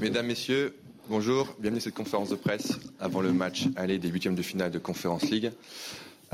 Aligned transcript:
Mesdames, 0.00 0.26
Messieurs, 0.26 0.76
bonjour. 1.08 1.54
Bienvenue 1.58 1.78
à 1.78 1.80
cette 1.80 1.94
conférence 1.94 2.28
de 2.28 2.34
presse 2.34 2.72
avant 3.00 3.22
le 3.22 3.32
match 3.32 3.64
aller 3.76 3.98
des 3.98 4.08
huitièmes 4.08 4.34
de 4.34 4.42
finale 4.42 4.70
de 4.70 4.78
Conference 4.78 5.22
League. 5.30 5.52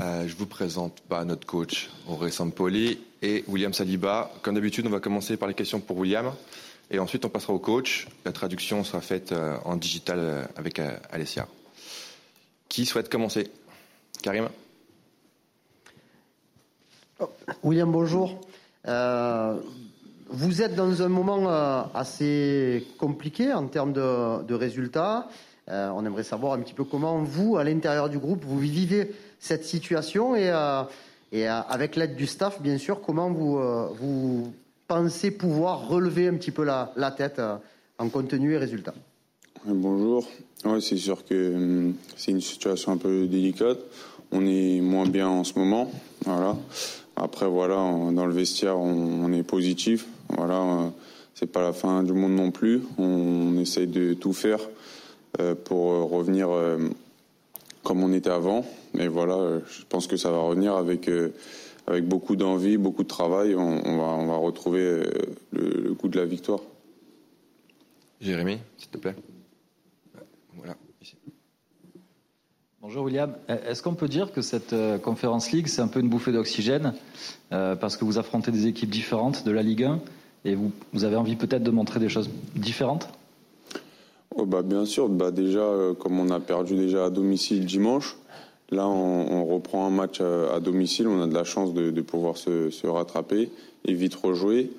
Euh, 0.01 0.27
je 0.27 0.35
vous 0.35 0.45
présente 0.45 0.99
pas 1.01 1.23
notre 1.23 1.47
coach 1.47 1.89
Auré 2.09 2.29
Sampoli 2.29 2.99
et 3.21 3.45
William 3.47 3.73
Saliba. 3.73 4.31
Comme 4.41 4.55
d'habitude, 4.55 4.85
on 4.85 4.89
va 4.89 4.99
commencer 4.99 5.37
par 5.37 5.47
les 5.47 5.53
questions 5.53 5.79
pour 5.79 5.97
William 5.97 6.33
et 6.91 6.99
ensuite 6.99 7.23
on 7.23 7.29
passera 7.29 7.53
au 7.53 7.59
coach. 7.59 8.07
La 8.25 8.33
traduction 8.33 8.83
sera 8.83 8.99
faite 8.99 9.31
euh, 9.31 9.57
en 9.63 9.77
digital 9.77 10.19
euh, 10.19 10.43
avec 10.57 10.79
Alessia. 11.11 11.47
Qui 12.67 12.85
souhaite 12.85 13.07
commencer? 13.07 13.49
Karim? 14.21 14.49
Oh, 17.19 17.29
William, 17.63 17.89
bonjour. 17.89 18.41
Vous 20.33 20.61
êtes 20.61 20.75
dans 20.75 21.01
un 21.01 21.09
moment 21.09 21.47
assez 21.93 22.85
compliqué 22.97 23.53
en 23.53 23.67
termes 23.67 23.93
de, 23.93 24.53
résultats. 24.53 25.27
on 25.67 26.05
aimerait 26.05 26.23
savoir 26.23 26.53
un 26.53 26.59
petit 26.59 26.73
peu 26.73 26.83
comment 26.83 27.19
vous, 27.19 27.57
à 27.57 27.63
l'intérieur 27.63 28.09
du 28.09 28.17
groupe, 28.17 28.43
vous 28.43 28.59
vivez 28.59 29.11
cette 29.43 29.65
situation 29.65 30.35
et, 30.35 30.49
euh, 30.49 30.83
euh, 31.33 31.61
avec 31.69 31.97
l'aide 31.97 32.15
du 32.15 32.25
staff, 32.25 32.61
bien 32.61 32.77
sûr, 32.77 33.01
comment 33.01 33.29
vous, 33.29 33.57
euh, 33.57 34.41
pensez 34.87 35.31
pouvoir 35.31 35.87
relever 35.87 36.29
un 36.29 36.35
petit 36.35 36.51
peu 36.51 36.63
la, 36.63 37.15
tête 37.15 37.41
en 37.97 38.09
contenu 38.09 38.53
et 38.53 38.57
résultat? 38.57 38.93
Bonjour. 39.65 40.25
Ouais, 40.63 40.79
c'est 40.79 40.97
sûr 40.97 41.25
que 41.25 41.91
c'est 42.15 42.31
une 42.31 42.41
situation 42.41 42.93
un 42.93 42.97
peu 42.97 43.27
délicate. 43.27 43.79
On 44.31 44.45
est 44.45 44.79
moins 44.79 45.07
bien 45.07 45.27
en 45.27 45.43
ce 45.43 45.59
moment. 45.59 45.91
Voilà. 46.25 46.55
Après, 47.15 47.47
voilà, 47.47 47.75
dans 47.75 48.25
le 48.25 48.33
vestiaire, 48.33 48.77
on, 48.77 49.31
est 49.31 49.43
positif. 49.43 50.07
Voilà, 50.29 50.91
c'est 51.35 51.51
pas 51.51 51.61
la 51.61 51.73
fin 51.73 52.03
du 52.03 52.13
monde 52.13 52.33
non 52.33 52.51
plus. 52.51 52.81
On, 52.97 53.57
essaye 53.57 53.87
de 53.87 54.13
tout 54.13 54.33
faire 54.33 54.59
pour 55.65 56.09
revenir 56.09 56.49
comme 57.83 58.03
on 58.03 58.13
était 58.13 58.29
avant. 58.29 58.65
Mais 58.93 59.07
voilà, 59.07 59.35
euh, 59.35 59.59
je 59.69 59.83
pense 59.85 60.07
que 60.07 60.17
ça 60.17 60.31
va 60.31 60.39
revenir 60.39 60.75
avec, 60.75 61.07
euh, 61.09 61.33
avec 61.87 62.07
beaucoup 62.07 62.35
d'envie, 62.35 62.77
beaucoup 62.77 63.03
de 63.03 63.07
travail. 63.07 63.55
On, 63.55 63.97
va, 63.97 64.03
on 64.03 64.27
va 64.27 64.37
retrouver 64.37 64.81
euh, 64.81 65.03
le, 65.51 65.93
goût 65.93 66.07
de 66.07 66.19
la 66.19 66.25
victoire. 66.25 66.61
Jérémy, 68.21 68.59
s'il 68.77 68.89
te 68.89 68.97
plaît. 68.97 69.15
Voilà, 70.55 70.77
ici. 71.01 71.17
Bonjour 72.83 73.05
William. 73.05 73.33
Est-ce 73.47 73.81
qu'on 73.81 73.93
peut 73.93 74.09
dire 74.09 74.33
que 74.33 74.41
cette 74.41 74.75
conférence 75.01 75.53
League, 75.53 75.67
c'est 75.67 75.81
un 75.81 75.87
peu 75.87 76.01
une 76.01 76.09
bouffée 76.09 76.33
d'oxygène 76.33 76.93
parce 77.49 77.95
que 77.95 78.03
vous 78.03 78.19
affrontez 78.19 78.51
des 78.51 78.67
équipes 78.67 78.89
différentes 78.89 79.45
de 79.45 79.51
la 79.51 79.63
Ligue 79.63 79.85
1 79.85 80.01
et 80.43 80.53
vous, 80.53 80.69
vous 80.91 81.05
avez 81.05 81.15
envie 81.15 81.37
peut-être 81.37 81.63
de 81.63 81.71
montrer 81.71 82.01
des 82.01 82.09
choses 82.09 82.29
différentes? 82.57 83.07
Oh 84.35 84.45
bah 84.45 84.63
Bien 84.63 84.83
sûr. 84.83 85.07
Bah 85.07 85.31
déjà, 85.31 85.65
comme 85.97 86.19
on 86.19 86.29
a 86.29 86.41
perdu 86.41 86.75
déjà 86.75 87.05
à 87.05 87.09
domicile 87.09 87.65
dimanche, 87.65 88.17
Là, 88.73 88.87
on, 88.87 89.45
reprend 89.45 89.85
un 89.85 89.91
match 89.91 90.19
à, 90.19 90.59
domicile. 90.59 91.07
On 91.07 91.21
a 91.21 91.27
de 91.27 91.33
la 91.33 91.43
chance 91.43 91.73
de, 91.73 92.01
pouvoir 92.01 92.37
se, 92.37 92.87
rattraper 92.87 93.49
et 93.85 93.93
vite 93.93 94.15
rejouer. 94.15 94.71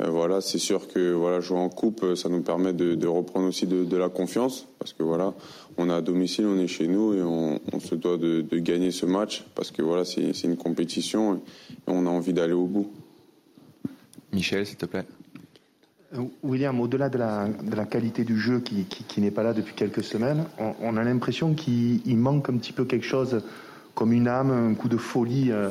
Euh, 0.00 0.10
voilà, 0.10 0.40
c'est 0.40 0.58
sûr 0.58 0.88
que 0.88 1.12
voilà, 1.12 1.40
jouer 1.40 1.58
en 1.58 1.70
coupe, 1.70 2.04
ça 2.16 2.28
nous 2.28 2.42
permet 2.42 2.72
de, 2.72 3.06
reprendre 3.06 3.48
aussi 3.48 3.66
de, 3.66 3.96
la 3.96 4.08
confiance 4.08 4.66
parce 4.78 4.92
que 4.92 5.02
voilà, 5.02 5.32
on 5.78 5.88
est 5.88 5.92
à 5.92 6.02
domicile, 6.02 6.46
on 6.46 6.58
est 6.58 6.66
chez 6.66 6.86
nous 6.86 7.14
et 7.14 7.22
on, 7.22 7.80
se 7.80 7.94
doit 7.94 8.18
de, 8.18 8.42
gagner 8.58 8.90
ce 8.90 9.06
match 9.06 9.44
parce 9.54 9.70
que 9.70 9.82
voilà, 9.82 10.04
c'est 10.04 10.44
une 10.44 10.56
compétition 10.56 11.36
et 11.36 11.40
on 11.86 12.06
a 12.06 12.10
envie 12.10 12.34
d'aller 12.34 12.52
au 12.52 12.66
bout. 12.66 12.90
Michel, 14.32 14.66
s'il 14.66 14.76
te 14.76 14.86
plaît. 14.86 15.06
Euh, 16.14 16.22
William, 16.42 16.78
au-delà 16.80 17.08
de 17.08 17.18
la, 17.18 17.84
qualité 17.86 18.24
du 18.24 18.38
jeu 18.38 18.60
qui, 18.60 19.20
n'est 19.20 19.30
pas 19.30 19.42
là 19.42 19.54
depuis 19.54 19.74
quelques 19.74 20.04
semaines, 20.04 20.44
on, 20.58 20.96
a 20.96 21.04
l'impression 21.04 21.54
qu'il 21.54 22.16
manque 22.18 22.50
un 22.50 22.56
petit 22.58 22.72
peu 22.72 22.84
quelque 22.84 23.06
chose 23.06 23.42
comme 23.94 24.12
une 24.12 24.28
âme, 24.28 24.50
un 24.50 24.74
coup 24.74 24.88
de 24.88 24.98
folie 24.98 25.50
euh, 25.50 25.70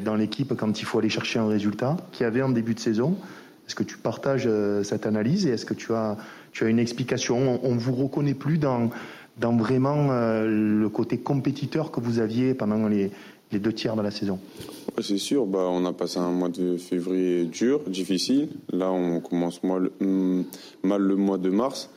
dans 0.00 0.14
l'équipe 0.14 0.54
quand 0.54 0.80
il 0.80 0.84
faut 0.84 0.98
aller 0.98 1.10
chercher 1.10 1.38
un 1.38 1.46
résultat 1.46 1.96
qu'il 2.12 2.24
y 2.24 2.26
avait 2.26 2.42
en 2.42 2.48
début 2.48 2.74
de 2.74 2.80
saison. 2.80 3.16
Est-ce 3.66 3.74
que 3.74 3.82
tu 3.82 3.98
partages 3.98 4.46
euh, 4.46 4.82
cette 4.82 5.06
analyse 5.06 5.46
et 5.46 5.50
est-ce 5.50 5.66
que 5.66 5.74
tu 5.74 5.92
as, 5.92 6.16
tu 6.52 6.64
as 6.64 6.68
une 6.68 6.78
explication? 6.78 7.60
On 7.62 7.74
ne 7.74 7.80
vous 7.80 7.94
reconnaît 7.94 8.34
plus 8.34 8.58
dans, 8.58 8.90
dans 9.38 9.56
vraiment 9.56 10.08
le 10.10 10.88
côté 10.88 11.18
compétiteur 11.18 11.90
que 11.90 12.00
vous 12.00 12.20
aviez 12.20 12.54
pendant 12.54 12.88
les, 12.88 13.10
les 13.52 13.58
deux 13.58 13.72
tiers 13.72 13.96
de 13.96 14.02
la 14.02 14.10
saison? 14.10 14.38
C'est 15.02 15.18
sûr, 15.18 15.46
bah, 15.46 15.66
on 15.68 15.84
a 15.84 15.92
passé 15.92 16.18
un 16.18 16.30
mois 16.30 16.48
de 16.48 16.76
février 16.76 17.44
dur, 17.44 17.80
difficile. 17.86 18.48
Là, 18.72 18.90
on 18.90 19.20
commence 19.20 19.62
mal, 19.62 19.90
hmm, 20.00 20.42
mal 20.82 21.02
le 21.02 21.16
mois 21.16 21.38
de 21.38 21.50
mars. 21.50 21.90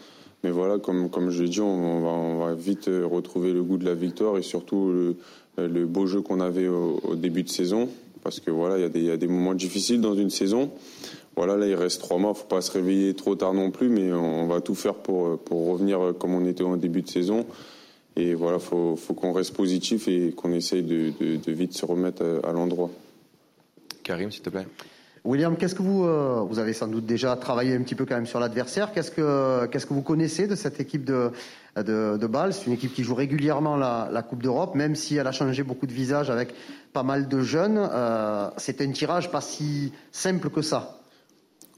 Mais 0.43 0.51
voilà, 0.51 0.79
comme, 0.79 1.09
comme 1.09 1.29
je 1.29 1.43
l'ai 1.43 1.49
dit, 1.49 1.61
on 1.61 2.01
va, 2.01 2.09
on 2.09 2.39
va, 2.39 2.53
vite 2.53 2.89
retrouver 2.89 3.51
le 3.53 3.63
goût 3.63 3.77
de 3.77 3.85
la 3.85 3.93
victoire 3.93 4.37
et 4.37 4.41
surtout 4.41 5.15
le, 5.57 5.85
beau 5.85 6.05
jeu 6.05 6.21
qu'on 6.21 6.39
avait 6.39 6.67
au, 6.67 7.15
début 7.15 7.43
de 7.43 7.49
saison. 7.49 7.89
Parce 8.23 8.39
que 8.39 8.51
voilà, 8.51 8.77
il 8.77 9.03
y, 9.03 9.11
a 9.11 9.17
des 9.17 9.27
moments 9.27 9.53
difficiles 9.53 10.01
dans 10.01 10.15
une 10.15 10.29
saison. 10.29 10.71
Voilà, 11.35 11.55
là, 11.55 11.67
il 11.67 11.75
reste 11.75 12.01
trois 12.01 12.17
mois. 12.17 12.33
Faut 12.33 12.47
pas 12.47 12.61
se 12.61 12.71
réveiller 12.71 13.13
trop 13.13 13.35
tard 13.35 13.53
non 13.53 13.71
plus, 13.71 13.89
mais 13.89 14.11
on 14.11 14.47
va 14.47 14.61
tout 14.61 14.75
faire 14.75 14.95
pour, 14.95 15.39
revenir 15.49 16.13
comme 16.19 16.33
on 16.33 16.45
était 16.45 16.63
au 16.63 16.75
début 16.75 17.01
de 17.01 17.09
saison. 17.09 17.45
Et 18.15 18.33
voilà, 18.33 18.59
faut 18.59 18.95
qu'on 19.15 19.31
reste 19.31 19.55
positif 19.55 20.07
et 20.07 20.33
qu'on 20.33 20.51
essaye 20.51 20.83
de, 20.83 21.13
vite 21.47 21.73
se 21.73 21.85
remettre 21.85 22.23
à, 22.43 22.51
l'endroit. 22.51 22.89
Karim, 24.03 24.31
s'il 24.31 24.41
te 24.41 24.49
plaît. 24.49 24.67
William, 25.25 25.57
qu'est-ce 25.57 25.75
que 25.75 25.81
vous, 25.81 26.05
euh, 26.05 26.45
vous 26.47 26.59
avez 26.59 26.73
sans 26.73 26.87
doute 26.87 27.05
déjà 27.05 27.35
travaillé 27.35 27.75
un 27.75 27.81
petit 27.81 27.95
peu 27.95 28.05
quand 28.05 28.15
même 28.15 28.25
sur 28.25 28.39
l'adversaire. 28.39 28.93
Qu'est-ce 28.93 29.11
que, 29.11 29.65
qu'est-ce 29.67 29.85
que 29.85 29.93
vous 29.93 30.01
connaissez 30.01 30.47
de 30.47 30.55
cette 30.55 30.79
équipe 30.79 31.03
de, 31.03 31.31
de, 31.75 32.17
de 32.17 32.27
Bâle? 32.27 32.53
C'est 32.53 32.67
une 32.67 32.73
équipe 32.73 32.93
qui 32.93 33.03
joue 33.03 33.15
régulièrement 33.15 33.75
la, 33.75 34.25
Coupe 34.27 34.43
d'Europe, 34.43 34.75
même 34.75 34.95
si 34.95 35.15
elle 35.15 35.27
a 35.27 35.31
changé 35.31 35.63
beaucoup 35.63 35.87
de 35.87 35.93
visages 35.93 36.29
avec 36.29 36.53
pas 36.93 37.03
mal 37.03 37.27
de 37.27 37.41
jeunes. 37.41 37.77
Euh, 37.79 38.49
c'est 38.57 38.81
un 38.81 38.91
tirage 38.91 39.31
pas 39.31 39.41
si 39.41 39.91
simple 40.11 40.49
que 40.49 40.61
ça. 40.61 40.99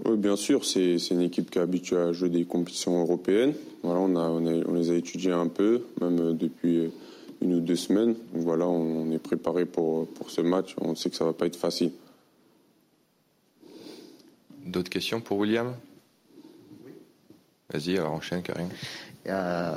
Oui, 0.05 0.17
bien 0.17 0.35
sûr, 0.35 0.65
c'est 0.65 0.97
une 1.11 1.21
équipe 1.21 1.51
qui 1.51 1.59
est 1.59 1.61
habituée 1.61 1.97
à 1.97 2.11
jouer 2.11 2.29
des 2.29 2.45
compétitions 2.45 2.99
européennes. 3.01 3.53
Voilà, 3.83 3.99
on, 3.99 4.15
a, 4.15 4.29
on, 4.29 4.73
les 4.73 4.91
a 4.91 4.95
étudiés 4.95 5.31
un 5.31 5.47
peu, 5.47 5.81
même 5.99 6.35
depuis 6.35 6.91
une 7.41 7.55
ou 7.55 7.59
deux 7.59 7.75
semaines. 7.75 8.15
Voilà, 8.33 8.67
on, 8.67 9.11
est 9.11 9.19
préparé 9.19 9.65
pour, 9.65 10.07
pour 10.07 10.29
ce 10.29 10.41
match. 10.41 10.75
On 10.79 10.95
sait 10.95 11.09
que 11.09 11.15
ça 11.15 11.25
va 11.25 11.33
pas 11.33 11.45
être 11.45 11.55
facile. 11.55 11.91
D'autres 14.71 14.89
questions 14.89 15.19
pour 15.19 15.37
William? 15.37 15.73
Oui. 16.85 16.93
Vas-y, 17.73 17.97
alors 17.97 18.13
enchaîne, 18.13 18.41
Karim. 18.41 18.69
Euh, 19.27 19.75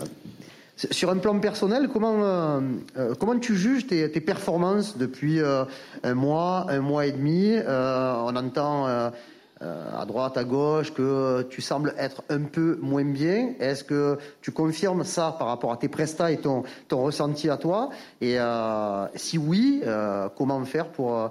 sur 0.77 1.11
un 1.11 1.17
plan 1.17 1.37
personnel, 1.41 1.89
comment, 1.93 2.23
euh, 2.23 2.61
euh, 2.97 3.15
comment 3.19 3.37
tu 3.41 3.57
juges 3.57 3.89
tes, 3.89 4.09
tes 4.13 4.21
performances 4.21 4.97
depuis 4.97 5.41
un 5.41 6.15
mois, 6.15 6.67
un 6.69 6.79
mois 6.79 7.07
et 7.07 7.13
demi 7.13 7.57
On 7.67 8.37
entend 8.37 8.87
à 8.87 10.05
droite, 10.07 10.37
à 10.37 10.45
gauche, 10.45 10.93
que 10.95 11.43
tu 11.51 11.61
sembles 11.61 11.93
être 11.99 12.23
un 12.29 12.43
peu 12.43 12.79
moins 12.81 13.05
bien. 13.05 13.55
Est-ce 13.59 13.83
que 13.83 14.19
tu 14.43 14.53
confirmes 14.53 15.03
ça 15.03 15.35
par 15.37 15.49
rapport 15.49 15.73
à 15.73 15.77
tes 15.77 15.89
prestats 15.89 16.31
et 16.31 16.37
ton, 16.37 16.63
ton 16.87 17.03
ressenti 17.03 17.51
à 17.51 17.57
toi? 17.57 17.91
Et 18.21 18.37
si 19.17 19.39
oui, 19.39 19.83
comment 20.37 20.65
faire 20.65 20.87
pour 20.87 21.31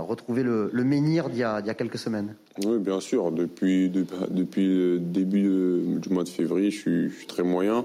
retrouver 0.00 0.42
le, 0.42 0.70
le 0.72 0.84
menhir 0.84 1.28
d'il 1.28 1.40
y, 1.40 1.44
a 1.44 1.74
quelques 1.74 1.98
semaines 1.98 2.34
Oui, 2.64 2.78
bien 2.78 3.00
sûr. 3.00 3.30
Depuis, 3.32 3.88
depuis 3.88 4.66
le 4.66 4.98
début 4.98 5.98
du 5.98 6.08
mois 6.08 6.24
de 6.24 6.28
février, 6.28 6.70
je 6.70 7.10
suis, 7.10 7.26
très 7.26 7.42
moyen. 7.42 7.84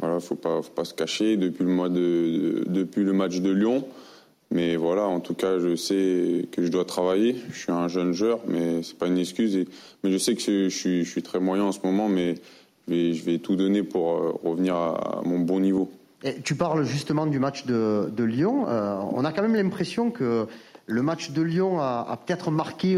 Voilà, 0.00 0.20
faut 0.20 0.36
pas, 0.36 0.62
faut 0.62 0.72
pas 0.72 0.84
se 0.84 0.94
cacher. 0.94 1.36
Depuis 1.36 1.64
le 1.64 1.70
mois 1.70 1.88
de, 1.88 2.64
depuis 2.66 3.02
le 3.02 3.12
match 3.12 3.40
de 3.40 3.50
Lyon, 3.50 3.84
mais 4.50 4.76
voilà, 4.76 5.04
en 5.04 5.20
tout 5.20 5.34
cas, 5.34 5.58
je 5.58 5.76
sais 5.76 6.46
que 6.52 6.64
je 6.64 6.68
dois 6.68 6.84
travailler. 6.84 7.36
Je 7.50 7.58
suis 7.58 7.72
un 7.72 7.88
jeune 7.88 8.12
joueur, 8.12 8.40
mais 8.46 8.82
c'est 8.82 8.96
pas 8.96 9.06
une 9.06 9.18
excuse. 9.18 9.66
mais 10.02 10.10
je 10.10 10.16
sais 10.16 10.34
que 10.34 10.40
je, 10.40 10.68
suis, 10.68 11.04
je, 11.04 11.10
suis, 11.10 11.22
très 11.22 11.38
moyen 11.38 11.64
en 11.64 11.72
ce 11.72 11.80
moment, 11.84 12.08
mais 12.08 12.36
je 12.86 12.94
vais, 12.94 13.12
je 13.12 13.24
vais 13.24 13.38
tout 13.38 13.56
donner 13.56 13.82
pour 13.82 14.12
euh, 14.12 14.32
revenir 14.42 14.74
à, 14.74 15.20
mon 15.24 15.38
bon 15.40 15.60
niveau. 15.60 15.90
Tu 16.44 16.54
parles 16.56 16.84
justement 16.84 17.26
du 17.26 17.38
match 17.38 17.64
de, 17.66 18.24
Lyon. 18.24 18.66
Euh, 18.68 18.98
on 19.12 19.24
a 19.24 19.32
quand 19.32 19.42
même 19.42 19.54
l'impression 19.54 20.10
que 20.10 20.46
le 20.86 21.02
match 21.02 21.30
de 21.30 21.42
Lyon 21.42 21.80
a, 21.80 22.06
a 22.08 22.16
peut-être 22.16 22.50
marqué 22.50 22.96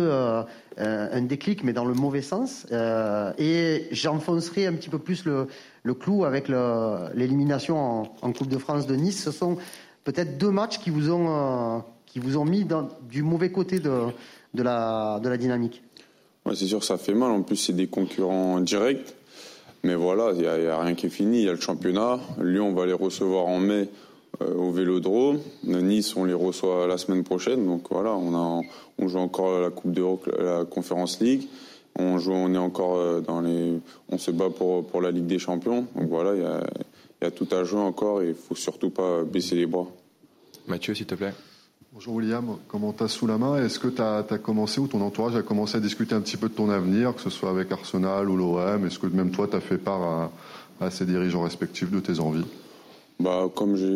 euh, 0.80 1.08
un 1.12 1.22
déclic, 1.22 1.62
mais 1.62 1.74
dans 1.74 1.84
le 1.84 1.92
mauvais 1.92 2.22
sens. 2.22 2.66
Euh, 2.72 3.32
et 3.36 3.88
j'enfoncerai 3.90 4.66
un 4.66 4.72
petit 4.72 4.88
peu 4.88 4.98
plus 4.98 5.26
le, 5.26 5.46
clou 5.94 6.24
avec 6.24 6.48
l'élimination 6.48 8.04
en, 8.22 8.32
Coupe 8.32 8.48
de 8.48 8.56
France 8.56 8.86
de 8.86 8.94
Nice. 8.94 9.22
Ce 9.22 9.30
sont 9.30 9.58
peut-être 10.04 10.38
deux 10.38 10.50
matchs 10.50 10.78
qui 10.78 10.88
vous 10.88 11.10
ont, 11.10 11.26
euh, 11.28 11.78
qui 12.06 12.18
vous 12.18 12.38
ont 12.38 12.46
mis 12.46 12.66
du 13.10 13.22
mauvais 13.22 13.52
côté 13.52 13.78
de, 13.78 14.06
de, 14.54 14.62
la, 14.62 15.20
de 15.22 15.28
la 15.28 15.36
dynamique. 15.36 15.82
Ouais, 16.46 16.54
c'est 16.54 16.66
sûr, 16.66 16.82
ça 16.82 16.96
fait 16.96 17.12
mal. 17.14 17.30
En 17.30 17.42
plus, 17.42 17.56
c'est 17.56 17.74
des 17.74 17.88
concurrents 17.88 18.60
directs. 18.60 19.14
Mais 19.82 19.94
voilà, 19.94 20.32
il 20.34 20.40
n'y 20.40 20.46
a, 20.46 20.80
rien 20.80 20.94
qui 20.94 21.06
est 21.06 21.10
fini. 21.10 21.40
Il 21.40 21.44
y 21.46 21.48
a 21.48 21.52
le 21.52 21.60
championnat. 21.60 22.20
Lyon, 22.42 22.68
on 22.68 22.74
va 22.74 22.86
les 22.86 22.92
recevoir 22.92 23.46
en 23.46 23.58
mai 23.58 23.88
euh, 24.42 24.54
au 24.54 24.70
Vélodrome. 24.70 25.40
Nice, 25.64 26.14
on 26.16 26.24
les 26.24 26.34
reçoit 26.34 26.86
la 26.86 26.98
semaine 26.98 27.24
prochaine. 27.24 27.64
Donc 27.66 27.86
voilà, 27.90 28.14
on, 28.14 29.08
joue 29.08 29.18
encore 29.18 29.60
la 29.60 29.70
Coupe 29.70 29.92
d'Europe, 29.92 30.30
la 30.38 30.64
Conférence 30.64 31.20
League. 31.20 31.48
On 31.98 32.18
joue, 32.18 32.32
on 32.32 32.54
est 32.54 32.58
encore 32.58 33.22
dans 33.22 33.40
les, 33.40 33.78
on 34.10 34.18
se 34.18 34.30
bat 34.30 34.48
pour 34.50 34.86
pour 34.86 35.00
la 35.00 35.10
Ligue 35.10 35.26
des 35.26 35.38
Champions. 35.38 35.86
Donc 35.96 36.08
voilà, 36.08 36.34
il 36.34 36.42
y 36.42 36.44
a, 36.44 36.60
y 37.22 37.24
a 37.24 37.30
tout 37.30 37.48
à 37.50 37.64
jouer 37.64 37.80
encore 37.80 38.22
et 38.22 38.28
il 38.28 38.34
faut 38.34 38.54
surtout 38.54 38.90
pas 38.90 39.24
baisser 39.24 39.56
les 39.56 39.66
bras. 39.66 39.88
Mathieu, 40.68 40.94
s'il 40.94 41.06
te 41.06 41.14
plaît. 41.14 41.32
Bonjour 41.92 42.14
William, 42.14 42.56
comment 42.68 42.92
t'as 42.92 43.08
sous 43.08 43.26
la 43.26 43.36
main? 43.36 43.60
Est-ce 43.64 43.80
que 43.80 43.88
tu 43.88 44.00
as, 44.00 44.22
commencé 44.38 44.80
ou 44.80 44.86
ton 44.86 45.00
entourage 45.00 45.34
a 45.34 45.42
commencé 45.42 45.76
à 45.76 45.80
discuter 45.80 46.14
un 46.14 46.20
petit 46.20 46.36
peu 46.36 46.48
de 46.48 46.54
ton 46.54 46.70
avenir, 46.70 47.16
que 47.16 47.20
ce 47.20 47.30
soit 47.30 47.50
avec 47.50 47.72
Arsenal 47.72 48.30
ou 48.30 48.36
l'OM 48.36 48.86
Est-ce 48.86 49.00
que 49.00 49.08
même 49.08 49.32
toi 49.32 49.48
tu 49.48 49.56
as 49.56 49.60
fait 49.60 49.76
part 49.76 50.30
à, 50.80 50.90
ces 50.92 51.04
dirigeants 51.04 51.42
respectifs 51.42 51.90
de 51.90 51.98
tes 51.98 52.20
envies? 52.20 52.44
Bah, 53.18 53.50
Comme 53.52 53.74
je, 53.74 53.86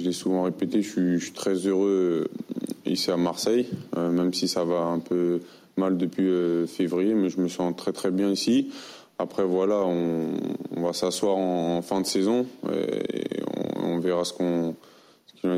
l'ai 0.00 0.12
souvent 0.12 0.44
répété, 0.44 0.80
je 0.80 1.18
suis, 1.18 1.32
très 1.32 1.54
heureux 1.54 2.28
euh, 2.30 2.88
ici 2.88 3.10
à 3.10 3.16
Marseille, 3.16 3.66
euh, 3.96 4.12
même 4.12 4.32
si 4.32 4.46
ça 4.46 4.64
va 4.64 4.82
un 4.82 5.00
peu 5.00 5.40
mal 5.76 5.96
depuis 5.96 6.28
euh, 6.28 6.68
février, 6.68 7.14
mais 7.14 7.30
je 7.30 7.40
me 7.40 7.48
sens 7.48 7.74
très 7.76 7.92
très 7.92 8.12
bien 8.12 8.30
ici. 8.30 8.70
Après 9.18 9.44
voilà, 9.44 9.80
on, 9.80 10.36
va 10.76 10.92
s'asseoir 10.92 11.36
en, 11.36 11.82
fin 11.82 12.00
de 12.00 12.06
saison 12.06 12.46
et 12.72 13.40
on 13.82 13.98
verra 13.98 14.22
ce 14.22 14.32
qu'on 14.32 14.76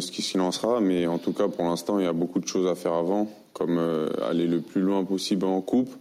ce 0.01 0.11
qui 0.11 0.23
s'y 0.23 0.37
lancera. 0.37 0.81
Mais 0.81 1.07
en 1.07 1.19
tout 1.19 1.33
cas, 1.33 1.49
pour 1.49 1.65
l'instant, 1.65 1.99
il 1.99 2.05
y 2.05 2.09
a 2.09 2.13
beaucoup 2.13 2.41
de 2.41 2.47
choses 2.47 2.67
à 2.67 2.75
faire 2.75 2.95
avant, 2.95 3.31
comme 3.53 3.79
euh, 3.79 4.09
aller 4.29 4.47
le 4.47 4.61
plus 4.61 4.81
loin 4.81 5.05
possible 5.05 5.47
en 5.47 5.61
Coupe 5.61 5.95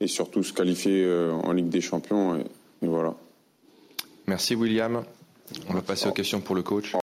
et 0.00 0.06
surtout 0.06 0.42
se 0.42 0.52
qualifier 0.52 1.04
euh, 1.04 1.32
en 1.32 1.52
Ligue 1.52 1.68
des 1.68 1.80
Champions. 1.80 2.36
Et, 2.36 2.44
et 2.82 2.88
voilà. 2.88 3.14
Merci 4.26 4.54
William. 4.54 5.02
On 5.68 5.74
va 5.74 5.82
passer 5.82 6.08
aux 6.08 6.12
questions 6.12 6.40
pour 6.40 6.54
le 6.54 6.62
coach. 6.62 6.94